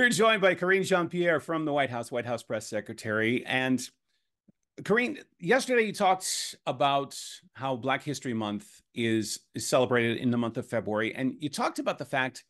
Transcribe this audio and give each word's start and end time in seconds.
We're 0.00 0.08
joined 0.08 0.40
by 0.40 0.54
Karine 0.54 0.82
Jean 0.82 1.10
Pierre 1.10 1.40
from 1.40 1.66
the 1.66 1.74
White 1.74 1.90
House, 1.90 2.10
White 2.10 2.24
House 2.24 2.42
press 2.42 2.66
secretary. 2.66 3.44
And 3.44 3.86
Karine, 4.82 5.18
yesterday 5.38 5.82
you 5.82 5.92
talked 5.92 6.56
about 6.66 7.14
how 7.52 7.76
Black 7.76 8.02
History 8.02 8.32
Month 8.32 8.80
is, 8.94 9.40
is 9.54 9.68
celebrated 9.68 10.16
in 10.16 10.30
the 10.30 10.38
month 10.38 10.56
of 10.56 10.66
February. 10.66 11.14
And 11.14 11.34
you 11.38 11.50
talked 11.50 11.80
about 11.80 11.98
the 11.98 12.06
fact 12.06 12.44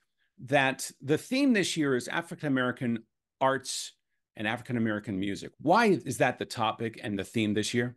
that 0.45 0.93
the 1.03 1.19
theme 1.19 1.53
this 1.53 1.77
year 1.77 1.97
is 1.97 2.07
African 2.07 2.47
American 2.47 3.03
arts 3.41 3.95
and 4.37 4.47
African 4.47 4.77
American 4.77 5.19
music. 5.19 5.51
Why 5.61 5.87
is 5.87 6.19
that 6.19 6.39
the 6.39 6.45
topic 6.45 7.01
and 7.03 7.19
the 7.19 7.25
theme 7.25 7.55
this 7.55 7.75
year? 7.75 7.97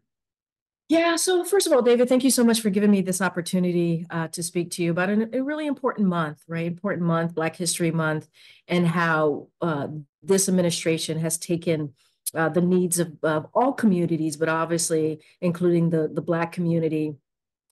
Yeah. 0.93 1.15
So 1.15 1.43
first 1.43 1.65
of 1.65 1.73
all, 1.73 1.81
David, 1.81 2.07
thank 2.07 2.23
you 2.23 2.29
so 2.29 2.43
much 2.43 2.61
for 2.61 2.69
giving 2.69 2.91
me 2.91 3.01
this 3.01 3.19
opportunity 3.19 4.05
uh, 4.11 4.27
to 4.27 4.43
speak 4.43 4.69
to 4.73 4.83
you 4.83 4.91
about 4.91 5.09
an, 5.09 5.27
a 5.33 5.41
really 5.41 5.65
important 5.65 6.07
month, 6.07 6.43
right? 6.47 6.67
Important 6.67 7.07
month, 7.07 7.33
Black 7.33 7.55
History 7.55 7.89
Month, 7.89 8.27
and 8.67 8.85
how 8.85 9.47
uh, 9.59 9.87
this 10.21 10.47
administration 10.47 11.17
has 11.17 11.39
taken 11.39 11.93
uh, 12.35 12.49
the 12.49 12.61
needs 12.61 12.99
of, 12.99 13.11
of, 13.23 13.47
all 13.55 13.73
communities, 13.73 14.37
but 14.37 14.49
obviously 14.49 15.19
including 15.41 15.89
the 15.89 16.11
the 16.13 16.21
Black 16.21 16.51
community. 16.51 17.15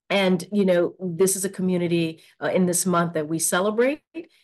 And 0.10 0.44
you 0.52 0.66
know, 0.66 0.96
this 1.00 1.36
is 1.36 1.46
a 1.46 1.50
community 1.50 2.24
uh, 2.42 2.48
in 2.48 2.66
this 2.66 2.88
month 2.88 3.14
that 3.14 3.28
we 3.28 3.38
celebrate 3.38 4.02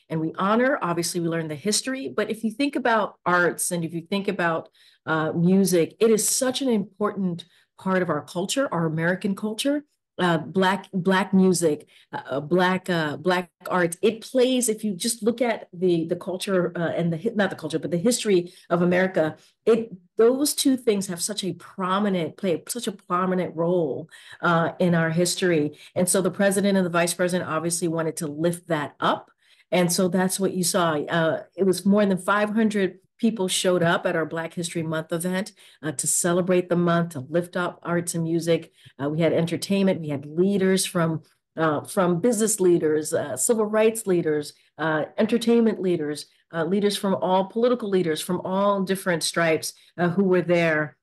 and 0.07 0.21
we 0.21 0.33
honor. 0.37 0.77
Obviously, 0.83 1.19
we 1.19 1.29
learn 1.29 1.47
the 1.47 1.55
history, 1.55 2.13
but 2.15 2.29
if 2.29 2.43
you 2.43 2.51
think 2.51 2.75
about 2.75 3.15
arts 3.25 3.71
and 3.71 3.83
if 3.83 3.95
you 3.95 4.01
think 4.01 4.27
about 4.27 4.69
uh, 5.07 5.31
music, 5.31 5.95
it 5.99 6.11
is 6.11 6.29
such 6.29 6.61
an 6.61 6.69
important 6.69 7.45
part 7.77 8.01
of 8.01 8.09
our 8.09 8.21
culture, 8.21 8.67
our 8.71 8.85
American 8.85 9.35
culture. 9.35 9.83
Uh, 10.19 10.39
black 10.39 10.87
black 10.93 11.31
music, 11.31 11.87
uh, 12.11 12.21
uh, 12.31 12.39
black 12.39 12.89
uh, 12.89 13.15
black 13.17 13.51
arts. 13.69 13.97
It 14.01 14.21
plays. 14.21 14.67
If 14.67 14.83
you 14.83 14.95
just 14.95 15.21
look 15.21 15.43
at 15.43 15.67
the 15.71 16.05
the 16.05 16.15
culture 16.15 16.75
uh, 16.75 16.89
and 16.89 17.13
the 17.13 17.31
not 17.35 17.51
the 17.51 17.55
culture, 17.55 17.77
but 17.77 17.91
the 17.91 17.99
history 17.99 18.51
of 18.71 18.81
America, 18.81 19.37
it 19.67 19.91
those 20.17 20.55
two 20.55 20.75
things 20.75 21.05
have 21.05 21.21
such 21.21 21.43
a 21.43 21.53
prominent 21.53 22.35
play 22.35 22.63
such 22.67 22.87
a 22.87 22.93
prominent 22.93 23.55
role 23.55 24.09
uh, 24.41 24.71
in 24.79 24.95
our 24.95 25.11
history. 25.11 25.77
And 25.93 26.09
so 26.09 26.23
the 26.23 26.31
president 26.31 26.77
and 26.77 26.85
the 26.85 26.89
vice 26.89 27.13
president 27.13 27.47
obviously 27.47 27.87
wanted 27.87 28.17
to 28.17 28.25
lift 28.27 28.69
that 28.69 28.95
up. 28.99 29.29
And 29.71 29.93
so 29.93 30.07
that's 30.07 30.39
what 30.39 30.53
you 30.55 30.63
saw. 30.63 30.95
it 30.95 31.63
was 31.63 31.85
more 31.85 32.03
than 32.07 32.17
500 32.17 32.97
people 33.17 33.47
showed 33.47 33.83
up 33.83 34.05
at 34.05 34.15
our 34.15 34.25
Black 34.25 34.53
History 34.53 34.83
Month 34.83 35.11
event 35.11 35.51
uh, 35.81 35.91
to 35.93 36.07
celebrate 36.07 36.69
the 36.69 36.75
month, 36.75 37.13
to 37.13 37.19
lift 37.21 37.55
up 37.55 37.79
arts 37.83 38.15
and 38.15 38.23
music. 38.23 38.71
Uh, 39.01 39.09
we 39.09 39.21
had 39.21 39.33
entertainment, 39.33 40.01
we 40.01 40.09
had 40.09 40.25
leaders 40.25 40.85
from 40.85 41.23
uh, 41.55 41.83
from 41.83 42.19
business 42.19 42.59
leaders, 42.59 43.13
uh, 43.13 43.35
civil 43.35 43.65
rights 43.65 44.05
leaders, 44.05 44.53
uh, 44.77 45.05
entertainment 45.17 45.81
leaders, 45.81 46.27
uh, 46.53 46.63
leaders 46.63 46.95
from 46.95 47.15
all 47.15 47.45
political 47.45 47.89
leaders 47.89 48.21
from 48.21 48.39
all 48.41 48.83
different 48.83 49.23
stripes 49.23 49.73
who 50.15 50.23
were 50.23 50.43
there 50.43 50.96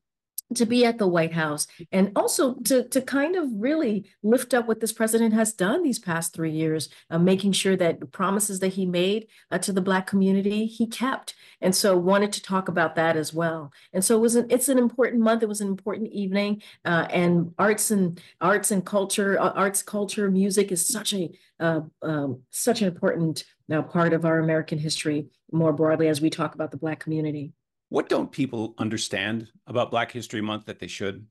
to 0.55 0.67
be 0.67 0.85
at 0.85 0.99
the 0.99 1.07
White 1.07 1.33
House 1.33 1.67
and 1.93 2.13
also 2.17 2.55
to, 2.65 2.89
to 2.89 3.01
kind 3.01 3.37
of 3.37 3.49
really 3.55 4.05
lift 4.23 4.55
up 4.55 4.67
what 4.67 4.81
this 4.81 4.93
president 4.93 5.35
has 5.35 5.53
done 5.53 5.83
these 5.83 5.99
past 5.99 6.33
three 6.35 6.51
years, 6.51 6.89
uh, 7.11 7.19
making 7.19 7.53
sure 7.53 7.77
that 7.77 8.13
promises 8.13 8.61
that 8.61 8.75
he 8.75 8.87
made 8.87 9.27
uh, 9.51 9.59
to 9.59 9.73
the 9.73 9.81
Black 9.81 10.07
community, 10.07 10.67
he 10.67 10.87
kept. 10.87 11.35
And 11.61 11.75
so 11.75 11.97
wanted 11.97 12.33
to 12.33 12.43
talk 12.43 12.69
about 12.69 12.95
that 12.97 13.17
as 13.17 13.33
well. 13.33 13.73
And 13.93 14.05
so 14.05 14.17
it 14.17 14.21
was 14.21 14.35
an, 14.35 14.47
it's 14.51 14.69
an 14.69 14.79
important 14.79 15.23
month. 15.23 15.43
It 15.43 15.49
was 15.49 15.61
an 15.61 15.69
important 15.69 16.13
evening. 16.13 16.63
Uh, 16.85 17.07
and 17.11 17.53
arts 17.59 17.91
and 17.91 18.21
arts 18.41 18.71
and 18.71 18.85
culture, 18.85 19.41
uh, 19.41 19.51
arts, 19.51 19.83
culture, 19.83 20.31
music 20.31 20.73
is 20.73 20.87
such 20.87 21.13
a 21.13 21.31
uh, 21.61 21.81
um, 22.03 22.43
such 22.51 22.83
an 22.83 22.89
important 22.89 23.45
uh, 23.73 23.83
part 23.83 24.13
of 24.13 24.25
our 24.25 24.41
American 24.41 24.79
history 24.79 25.27
more 25.53 25.73
broadly 25.73 26.09
as 26.09 26.21
we 26.21 26.31
talk 26.31 26.55
about 26.55 26.71
the 26.71 26.77
Black 26.77 27.01
community. 27.01 27.53
What 27.95 28.09
don't 28.09 28.33
people 28.33 28.75
understand 28.77 29.47
about 29.69 29.93
Black 29.93 30.11
History 30.11 30.41
Month 30.41 30.67
that 30.67 30.81
they 30.81 30.89
should? 30.89 31.29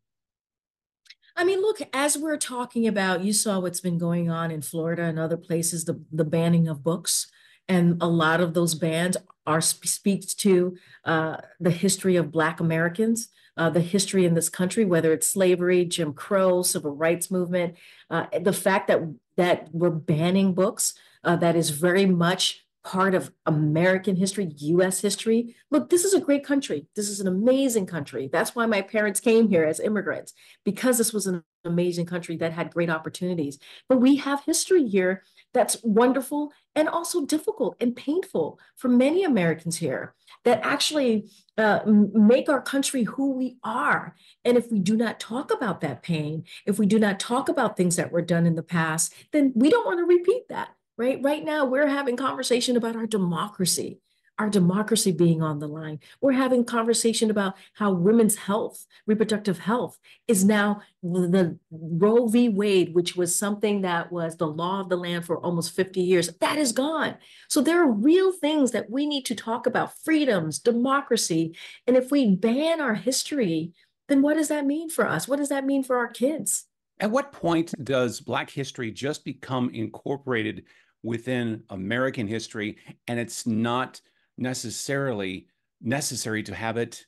I 1.36 1.44
mean, 1.44 1.60
look, 1.60 1.80
as 1.92 2.18
we're 2.18 2.38
talking 2.38 2.88
about, 2.88 3.22
you 3.22 3.34
saw 3.34 3.60
what's 3.60 3.82
been 3.82 3.98
going 3.98 4.30
on 4.30 4.50
in 4.50 4.62
Florida 4.62 5.04
and 5.04 5.20
other 5.20 5.36
places, 5.36 5.84
the, 5.84 6.02
the 6.14 6.24
banning 6.24 6.70
of 6.70 6.82
books. 6.82 7.28
And 7.68 8.02
a 8.02 8.08
lot 8.08 8.40
of 8.40 8.54
those 8.54 8.76
bans 8.76 9.18
are 9.46 9.60
speaks 9.60 10.34
to 10.36 10.78
uh, 11.04 11.36
the 11.60 11.70
history 11.70 12.16
of 12.16 12.32
Black 12.32 12.62
Americans, 12.62 13.28
uh, 13.58 13.70
the 13.70 13.82
history 13.82 14.26
in 14.26 14.34
this 14.34 14.48
country, 14.48 14.86
whether 14.86 15.12
it's 15.12 15.28
slavery, 15.28 15.84
Jim 15.84 16.14
Crow, 16.14 16.62
civil 16.62 16.96
rights 16.96 17.30
movement, 17.30 17.76
uh, 18.10 18.28
the 18.42 18.54
fact 18.54 18.88
that 18.88 19.02
that 19.36 19.68
we're 19.74 19.90
banning 19.90 20.54
books 20.54 20.94
uh, 21.26 21.36
that 21.36 21.58
is 21.58 21.72
very 21.72 22.06
much 22.06 22.63
part 22.84 23.16
of 23.16 23.32
American 23.46 24.16
history, 24.16 24.52
US 24.58 25.00
history. 25.00 25.56
Look, 25.72 25.90
this 25.90 26.04
is 26.04 26.14
a 26.14 26.20
great 26.20 26.46
country. 26.46 26.88
This 26.96 27.10
is 27.10 27.22
an 27.22 27.28
amazing 27.28 27.86
country. 27.86 28.30
That's 28.32 28.56
why 28.56 28.66
my 28.66 28.82
parents 28.82 29.20
came 29.20 29.48
here 29.48 29.64
as 29.64 29.80
immigrants, 29.80 30.34
because 30.66 30.98
this 30.98 31.14
was 31.14 31.26
an 31.26 31.44
amazing 31.64 32.06
country 32.06 32.36
that 32.38 32.52
had 32.52 32.74
great 32.74 32.90
opportunities. 32.90 33.58
But 33.88 34.02
we 34.02 34.18
have 34.18 34.44
history 34.44 34.86
here 34.86 35.24
that's 35.54 35.78
wonderful 35.84 36.52
and 36.76 36.90
also 36.90 37.26
difficult 37.26 37.78
and 37.80 37.96
painful 37.96 38.60
for 38.76 38.90
many 38.90 39.24
Americans 39.24 39.78
here 39.78 40.14
that 40.44 40.60
actually 40.64 41.30
uh, 41.58 41.80
make 41.86 42.50
our 42.50 42.62
country 42.62 43.04
who 43.04 43.32
we 43.32 43.58
are. 43.64 44.16
And 44.44 44.58
if 44.58 44.72
we 44.72 44.80
do 44.80 44.98
not 44.98 45.20
talk 45.20 45.54
about 45.54 45.82
that 45.82 46.04
pain, 46.04 46.44
if 46.66 46.80
we 46.80 46.86
do 46.86 47.00
not 47.00 47.20
talk 47.20 47.48
about 47.48 47.78
things 47.78 47.96
that 47.96 48.12
were 48.12 48.22
done 48.22 48.46
in 48.46 48.56
the 48.56 48.64
past, 48.64 49.14
then 49.32 49.54
we 49.56 49.70
don't 49.70 49.86
want 49.86 50.00
to 50.00 50.06
repeat 50.06 50.50
that 50.50 50.76
right? 50.98 51.20
Right 51.22 51.44
now, 51.44 51.66
we're 51.66 51.88
having 51.88 52.18
conversation 52.18 52.78
about 52.78 52.96
our 52.96 53.08
democracy, 53.08 54.00
our 54.40 54.50
democracy 54.50 55.12
being 55.12 55.44
on 55.44 55.60
the 55.60 55.68
line. 55.68 56.00
We're 56.20 56.32
having 56.32 56.66
conversation 56.66 57.30
about 57.30 57.56
how 57.74 57.92
women's 57.92 58.36
health, 58.36 58.86
reproductive 59.06 59.60
health, 59.60 60.00
is 60.28 60.44
now 60.44 60.82
the 61.04 61.60
Roe 61.72 62.28
v. 62.28 62.50
Wade, 62.50 62.96
which 62.96 63.16
was 63.16 63.36
something 63.36 63.82
that 63.82 64.12
was 64.12 64.38
the 64.38 64.48
law 64.48 64.82
of 64.82 64.90
the 64.90 64.98
land 64.98 65.26
for 65.26 65.38
almost 65.38 65.76
50 65.76 66.02
years. 66.02 66.30
That 66.40 66.58
is 66.58 66.72
gone. 66.72 67.18
So 67.48 67.62
there 67.62 67.84
are 67.84 67.92
real 67.92 68.32
things 68.32 68.72
that 68.72 68.90
we 68.90 69.06
need 69.06 69.26
to 69.26 69.36
talk 69.36 69.68
about: 69.68 69.98
freedoms, 70.04 70.58
democracy, 70.58 71.56
and 71.86 71.96
if 71.96 72.10
we 72.10 72.36
ban 72.36 72.82
our 72.82 72.96
history, 72.96 73.74
then 74.08 74.22
what 74.22 74.36
does 74.36 74.48
that 74.48 74.66
mean 74.66 74.90
for 74.90 75.08
us? 75.08 75.28
What 75.28 75.38
does 75.38 75.50
that 75.50 75.66
mean 75.66 75.84
for 75.84 75.98
our 75.98 76.08
kids? 76.10 76.66
At 77.00 77.12
what 77.12 77.32
point 77.32 77.74
does 77.84 78.20
Black 78.20 78.50
history 78.50 78.92
just 78.92 79.26
become 79.26 79.70
incorporated 79.72 80.64
within 81.04 81.64
American 81.70 82.28
history, 82.28 82.78
and 83.08 83.20
it's 83.20 83.46
not 83.46 84.02
necessarily 84.38 85.48
necessary 85.82 86.42
to 86.44 86.56
have 86.56 86.78
it 86.78 87.06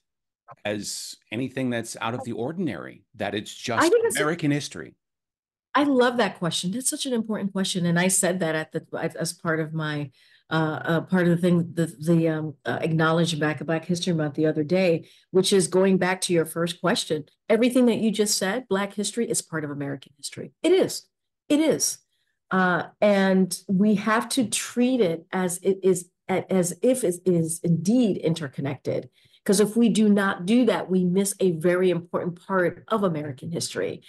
as 0.63 1.15
anything 1.31 1.69
that's 1.69 1.97
out 2.01 2.13
of 2.13 2.23
the 2.23 2.33
ordinary, 2.33 3.03
that 3.15 3.33
it's 3.33 3.53
just 3.53 3.91
American 4.15 4.51
history. 4.51 4.93
I 5.73 5.83
love 5.83 6.17
that 6.17 6.37
question. 6.37 6.71
That's 6.71 6.89
such 6.89 7.05
an 7.05 7.13
important 7.13 7.51
question. 7.51 7.85
And 7.85 7.99
I 7.99 8.07
said 8.09 8.39
that 8.41 8.55
at 8.55 8.71
the 8.71 8.85
as 9.19 9.33
part 9.33 9.59
of 9.59 9.73
my 9.73 10.11
uh, 10.49 10.79
uh, 10.85 11.01
part 11.01 11.27
of 11.27 11.29
the 11.29 11.37
thing, 11.37 11.71
the 11.73 11.87
the 11.99 12.29
um, 12.29 12.53
uh, 12.65 12.77
acknowledged 12.81 13.39
back 13.39 13.59
at 13.59 13.67
Black 13.67 13.85
History 13.85 14.13
Month 14.13 14.35
the 14.35 14.45
other 14.45 14.63
day, 14.63 15.09
which 15.31 15.51
is 15.51 15.67
going 15.67 15.97
back 15.97 16.21
to 16.21 16.33
your 16.33 16.45
first 16.45 16.79
question. 16.79 17.25
Everything 17.49 17.87
that 17.87 17.97
you 17.97 18.11
just 18.11 18.37
said, 18.37 18.67
Black 18.67 18.93
history 18.93 19.29
is 19.29 19.41
part 19.41 19.63
of 19.65 19.71
American 19.71 20.13
history. 20.17 20.53
It 20.61 20.71
is. 20.71 21.07
It 21.49 21.59
is. 21.59 21.97
Uh, 22.51 22.83
and 23.01 23.59
we 23.67 23.95
have 23.95 24.29
to 24.29 24.47
treat 24.47 25.01
it 25.01 25.25
as 25.31 25.57
it 25.59 25.79
is 25.83 26.09
as 26.27 26.73
if 26.81 27.03
it 27.03 27.19
is 27.25 27.59
indeed 27.63 28.17
interconnected. 28.17 29.09
Because 29.43 29.59
if 29.59 29.77
we 29.77 29.89
do 29.89 30.09
not 30.09 30.47
do 30.47 30.65
that, 30.65 30.89
we 30.89 31.05
miss 31.05 31.35
a 31.39 31.51
very 31.51 31.91
important 31.91 32.43
part 32.47 32.83
of 32.87 33.03
American 33.03 33.51
history. 33.51 34.01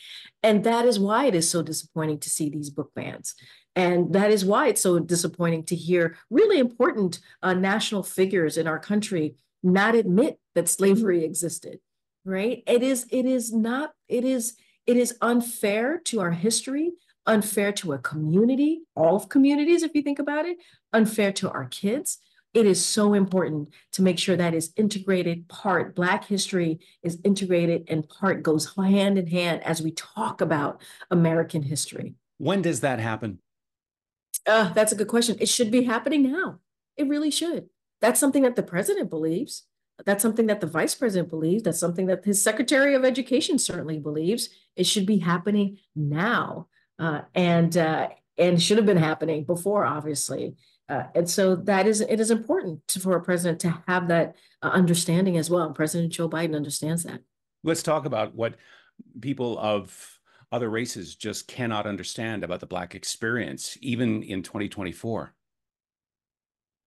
And 0.42 0.64
that 0.64 0.86
is 0.86 0.98
why 0.98 1.26
it 1.26 1.34
is 1.34 1.50
so 1.50 1.62
disappointing 1.62 2.20
to 2.20 2.30
see 2.30 2.48
these 2.48 2.70
book 2.70 2.92
bans. 2.94 3.34
And 3.74 4.14
that 4.14 4.30
is 4.30 4.46
why 4.46 4.68
it's 4.68 4.80
so 4.80 4.98
disappointing 4.98 5.64
to 5.64 5.76
hear 5.76 6.16
really 6.30 6.58
important 6.58 7.20
uh, 7.42 7.52
national 7.52 8.02
figures 8.02 8.56
in 8.56 8.66
our 8.66 8.78
country 8.78 9.36
not 9.62 9.94
admit 9.94 10.38
that 10.54 10.70
slavery 10.70 11.22
existed, 11.22 11.80
right? 12.24 12.62
It 12.66 12.82
is, 12.82 13.06
it 13.10 13.26
is 13.26 13.52
not, 13.52 13.92
it 14.08 14.24
is, 14.24 14.54
it 14.86 14.96
is 14.96 15.18
unfair 15.20 15.98
to 16.06 16.20
our 16.20 16.30
history, 16.30 16.92
unfair 17.26 17.72
to 17.72 17.92
a 17.92 17.98
community, 17.98 18.82
all 18.94 19.16
of 19.16 19.28
communities, 19.28 19.82
if 19.82 19.94
you 19.94 20.02
think 20.02 20.18
about 20.18 20.46
it, 20.46 20.58
unfair 20.92 21.32
to 21.32 21.50
our 21.50 21.66
kids. 21.66 22.18
It 22.54 22.66
is 22.66 22.84
so 22.84 23.12
important 23.12 23.68
to 23.92 24.02
make 24.02 24.18
sure 24.18 24.36
that 24.36 24.54
is 24.54 24.72
integrated 24.76 25.46
part. 25.48 25.94
Black 25.94 26.24
history 26.24 26.78
is 27.02 27.18
integrated 27.22 27.84
and 27.88 28.08
part 28.08 28.42
goes 28.42 28.74
hand 28.76 29.18
in 29.18 29.26
hand 29.26 29.62
as 29.62 29.82
we 29.82 29.90
talk 29.90 30.40
about 30.40 30.80
American 31.10 31.62
history. 31.62 32.14
When 32.38 32.62
does 32.62 32.80
that 32.80 32.98
happen? 32.98 33.40
Uh, 34.46 34.72
that's 34.72 34.92
a 34.92 34.96
good 34.96 35.08
question. 35.08 35.36
It 35.40 35.48
should 35.48 35.70
be 35.70 35.82
happening 35.82 36.22
now. 36.22 36.60
It 36.96 37.08
really 37.08 37.30
should. 37.30 37.68
That's 38.00 38.20
something 38.20 38.42
that 38.42 38.56
the 38.56 38.62
president 38.62 39.10
believes. 39.10 39.64
That's 40.04 40.22
something 40.22 40.46
that 40.46 40.60
the 40.60 40.66
vice 40.66 40.94
president 40.94 41.30
believes. 41.30 41.62
That's 41.62 41.80
something 41.80 42.06
that 42.06 42.24
his 42.24 42.42
secretary 42.42 42.94
of 42.94 43.04
education 43.04 43.58
certainly 43.58 43.98
believes. 43.98 44.50
It 44.76 44.84
should 44.84 45.06
be 45.06 45.18
happening 45.18 45.78
now, 45.94 46.68
uh, 46.98 47.22
and 47.34 47.76
uh, 47.76 48.08
and 48.38 48.62
should 48.62 48.76
have 48.76 48.86
been 48.86 48.96
happening 48.96 49.44
before, 49.44 49.84
obviously. 49.84 50.56
Uh, 50.88 51.04
and 51.14 51.28
so 51.28 51.56
that 51.56 51.86
is 51.86 52.00
it 52.00 52.20
is 52.20 52.30
important 52.30 52.86
to, 52.88 53.00
for 53.00 53.16
a 53.16 53.22
president 53.22 53.60
to 53.60 53.82
have 53.86 54.08
that 54.08 54.36
uh, 54.62 54.68
understanding 54.68 55.36
as 55.36 55.50
well. 55.50 55.70
President 55.72 56.12
Joe 56.12 56.28
Biden 56.28 56.54
understands 56.54 57.02
that. 57.04 57.20
Let's 57.64 57.82
talk 57.82 58.04
about 58.04 58.34
what 58.34 58.54
people 59.20 59.58
of 59.58 60.16
other 60.52 60.70
races 60.70 61.14
just 61.14 61.48
cannot 61.48 61.86
understand 61.86 62.44
about 62.44 62.60
the 62.60 62.66
Black 62.66 62.94
experience, 62.94 63.76
even 63.80 64.22
in 64.22 64.42
2024? 64.42 65.32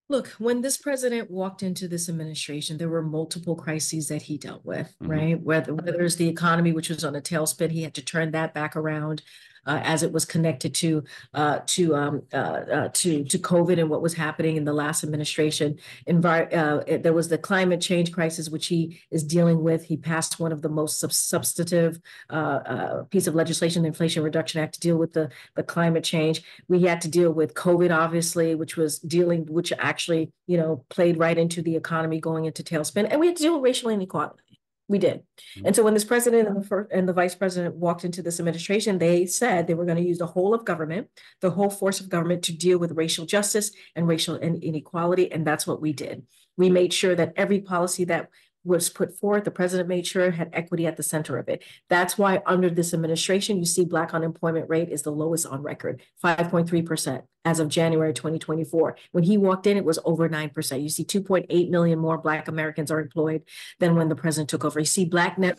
Look, 0.08 0.28
when 0.38 0.60
this 0.60 0.76
president 0.76 1.30
walked 1.30 1.62
into 1.62 1.86
this 1.86 2.08
administration, 2.08 2.78
there 2.78 2.88
were 2.88 3.02
multiple 3.02 3.54
crises 3.54 4.08
that 4.08 4.22
he 4.22 4.38
dealt 4.38 4.64
with, 4.64 4.92
mm-hmm. 5.00 5.10
right? 5.10 5.40
Whether 5.40 5.72
whether 5.74 6.02
it's 6.02 6.16
the 6.16 6.28
economy, 6.28 6.72
which 6.72 6.88
was 6.88 7.04
on 7.04 7.14
a 7.14 7.20
tailspin, 7.20 7.70
he 7.70 7.82
had 7.82 7.94
to 7.94 8.04
turn 8.04 8.32
that 8.32 8.52
back 8.52 8.74
around 8.74 9.22
uh, 9.66 9.80
as 9.82 10.02
it 10.02 10.12
was 10.12 10.24
connected 10.24 10.74
to 10.74 11.04
uh, 11.34 11.60
to 11.66 11.94
um, 11.94 12.22
uh, 12.32 12.36
uh, 12.36 12.88
to 12.94 13.24
to 13.24 13.38
COVID 13.38 13.78
and 13.78 13.90
what 13.90 14.02
was 14.02 14.14
happening 14.14 14.56
in 14.56 14.64
the 14.64 14.72
last 14.72 15.04
administration. 15.04 15.78
Envi- 16.08 16.52
uh, 16.54 16.98
there 16.98 17.12
was 17.12 17.28
the 17.28 17.38
climate 17.38 17.80
change 17.80 18.12
crisis, 18.12 18.48
which 18.48 18.66
he 18.66 19.00
is 19.10 19.22
dealing 19.22 19.62
with. 19.62 19.84
He 19.84 19.96
passed 19.96 20.40
one 20.40 20.52
of 20.52 20.62
the 20.62 20.68
most 20.68 21.00
sub- 21.00 21.12
substantive 21.12 22.00
uh, 22.30 23.02
piece 23.10 23.26
of 23.26 23.34
legislation, 23.34 23.82
the 23.82 23.88
Inflation 23.88 24.22
Reduction 24.22 24.62
Act, 24.62 24.74
to 24.74 24.80
deal 24.80 24.96
with 24.96 25.12
the 25.12 25.30
the 25.56 25.62
climate 25.62 26.04
change. 26.04 26.42
We 26.68 26.82
had 26.82 27.00
to 27.02 27.08
deal 27.08 27.32
with 27.32 27.54
COVID, 27.54 27.96
obviously, 27.96 28.54
which 28.54 28.76
was 28.76 28.98
dealing, 28.98 29.46
which 29.46 29.72
actually 29.78 30.32
you 30.46 30.56
know 30.56 30.84
played 30.88 31.18
right 31.18 31.38
into 31.38 31.62
the 31.62 31.76
economy 31.76 32.20
going 32.20 32.44
into 32.44 32.62
tailspin, 32.62 33.08
and 33.10 33.20
we 33.20 33.26
had 33.26 33.36
to 33.36 33.42
deal 33.42 33.54
with 33.54 33.64
racial 33.64 33.90
inequality. 33.90 34.49
We 34.90 34.98
did. 34.98 35.18
Mm-hmm. 35.20 35.66
And 35.66 35.76
so 35.76 35.84
when 35.84 35.94
this 35.94 36.04
president 36.04 36.48
and 36.48 36.56
the 36.56 36.66
first 36.66 36.90
and 36.90 37.08
the 37.08 37.12
vice 37.12 37.36
president 37.36 37.76
walked 37.76 38.04
into 38.04 38.22
this 38.22 38.40
administration, 38.40 38.98
they 38.98 39.24
said 39.24 39.68
they 39.68 39.74
were 39.74 39.84
going 39.84 39.98
to 39.98 40.02
use 40.02 40.18
the 40.18 40.26
whole 40.26 40.52
of 40.52 40.64
government, 40.64 41.06
the 41.40 41.50
whole 41.50 41.70
force 41.70 42.00
of 42.00 42.08
government 42.08 42.42
to 42.42 42.52
deal 42.52 42.76
with 42.76 42.96
racial 42.96 43.24
justice 43.24 43.70
and 43.94 44.08
racial 44.08 44.34
inequality. 44.34 45.30
And 45.30 45.46
that's 45.46 45.64
what 45.64 45.80
we 45.80 45.92
did. 45.92 46.24
We 46.56 46.70
made 46.70 46.92
sure 46.92 47.14
that 47.14 47.34
every 47.36 47.60
policy 47.60 48.04
that 48.06 48.30
was 48.64 48.90
put 48.90 49.16
forth, 49.18 49.44
the 49.44 49.50
president 49.50 49.88
made 49.88 50.06
sure 50.06 50.30
had 50.30 50.50
equity 50.52 50.86
at 50.86 50.96
the 50.96 51.02
center 51.02 51.38
of 51.38 51.48
it. 51.48 51.62
That's 51.88 52.18
why 52.18 52.42
under 52.46 52.68
this 52.68 52.92
administration, 52.92 53.58
you 53.58 53.64
see 53.64 53.84
black 53.84 54.12
unemployment 54.12 54.68
rate 54.68 54.90
is 54.90 55.02
the 55.02 55.12
lowest 55.12 55.46
on 55.46 55.62
record, 55.62 56.02
5.3% 56.22 57.22
as 57.44 57.58
of 57.58 57.68
January 57.68 58.12
2024. 58.12 58.96
When 59.12 59.24
he 59.24 59.38
walked 59.38 59.66
in, 59.66 59.76
it 59.76 59.84
was 59.84 59.98
over 60.04 60.28
9%. 60.28 60.82
You 60.82 60.88
see 60.88 61.04
2.8 61.04 61.70
million 61.70 61.98
more 61.98 62.18
black 62.18 62.48
Americans 62.48 62.90
are 62.90 63.00
employed 63.00 63.42
than 63.78 63.96
when 63.96 64.08
the 64.08 64.16
president 64.16 64.50
took 64.50 64.64
over. 64.64 64.78
You 64.78 64.86
see 64.86 65.06
black 65.06 65.38
net 65.38 65.58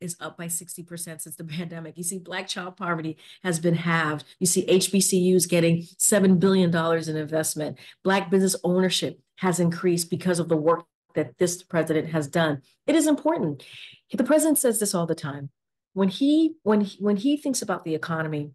is 0.00 0.16
up 0.20 0.36
by 0.36 0.46
60% 0.46 1.20
since 1.20 1.36
the 1.36 1.44
pandemic. 1.44 1.96
You 1.96 2.02
see 2.02 2.18
black 2.18 2.48
child 2.48 2.76
poverty 2.76 3.16
has 3.44 3.60
been 3.60 3.74
halved. 3.74 4.24
You 4.40 4.46
see 4.46 4.66
HBCUs 4.66 5.48
getting 5.48 5.82
$7 5.82 6.40
billion 6.40 6.74
in 6.74 7.16
investment. 7.16 7.78
Black 8.02 8.30
business 8.30 8.56
ownership 8.64 9.20
has 9.36 9.60
increased 9.60 10.10
because 10.10 10.38
of 10.38 10.48
the 10.48 10.56
work 10.56 10.84
that 11.14 11.38
this 11.38 11.62
president 11.62 12.10
has 12.10 12.28
done. 12.28 12.62
It 12.86 12.94
is 12.94 13.06
important. 13.06 13.64
The 14.12 14.24
president 14.24 14.58
says 14.58 14.80
this 14.80 14.94
all 14.94 15.06
the 15.06 15.14
time. 15.14 15.50
When 15.92 16.08
he 16.08 16.54
when 16.62 16.82
he, 16.82 16.98
when 17.00 17.16
he 17.16 17.36
thinks 17.36 17.62
about 17.62 17.84
the 17.84 17.94
economy, 17.94 18.50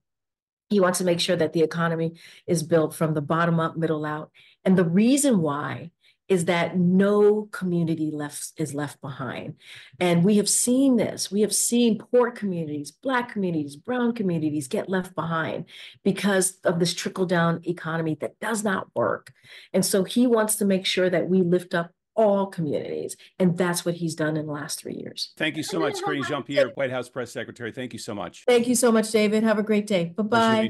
he 0.70 0.80
wants 0.80 1.00
to 1.00 1.06
make 1.06 1.20
sure 1.20 1.36
that 1.36 1.54
the 1.54 1.62
economy 1.62 2.14
is 2.46 2.64
built 2.64 2.94
from 2.94 3.14
the 3.14 3.22
bottom 3.22 3.60
up, 3.60 3.76
middle 3.76 4.06
out. 4.06 4.32
And 4.64 4.78
the 4.78 4.86
reason 4.86 5.42
why 5.42 5.92
is 6.30 6.46
that 6.46 6.78
no 6.78 7.50
community 7.52 8.12
left 8.14 8.52
is 8.58 8.76
left 8.76 9.02
behind. 9.02 9.56
And 10.00 10.24
we 10.24 10.38
have 10.38 10.48
seen 10.48 10.96
this. 10.96 11.32
We 11.32 11.42
have 11.42 11.54
seen 11.54 11.98
poor 11.98 12.30
communities, 12.30 12.92
black 12.92 13.34
communities, 13.34 13.76
brown 13.76 14.14
communities 14.14 14.68
get 14.68 14.88
left 14.88 15.16
behind 15.16 15.66
because 16.04 16.60
of 16.64 16.80
this 16.80 16.94
trickle 16.94 17.26
down 17.26 17.62
economy 17.66 18.16
that 18.22 18.40
does 18.40 18.64
not 18.64 18.88
work. 18.96 19.34
And 19.74 19.84
so 19.84 20.04
he 20.04 20.28
wants 20.28 20.58
to 20.58 20.66
make 20.66 20.86
sure 20.86 21.10
that 21.10 21.28
we 21.28 21.42
lift 21.42 21.74
up 21.74 21.92
all 22.20 22.48
communities. 22.48 23.16
And 23.40 23.58
that's 23.58 23.86
what 23.86 23.96
he's 23.96 24.14
done 24.14 24.36
in 24.36 24.46
the 24.46 24.52
last 24.52 24.82
three 24.82 24.96
years. 24.96 25.32
Thank 25.38 25.56
you 25.56 25.64
so 25.64 25.80
much, 25.80 25.96
Karine 26.04 26.28
Jean 26.28 26.44
Pierre, 26.44 26.70
White 26.76 26.92
House 26.92 27.10
Press 27.10 27.32
Secretary. 27.32 27.72
Thank 27.72 27.94
you 27.94 28.00
so 28.00 28.14
much. 28.14 28.44
Thank 28.46 28.68
you 28.68 28.76
so 28.76 28.92
much, 28.92 29.10
David. 29.12 29.44
Have 29.44 29.58
a 29.58 29.64
great 29.64 29.88
day. 29.88 30.14
Bye 30.16 30.24
bye. 30.24 30.70